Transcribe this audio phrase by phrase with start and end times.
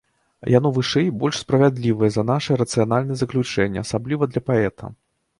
[0.51, 4.91] Яно вышэй і больш справядлівае за нашыя рацыянальныя заключэнні, асабліва для паэта.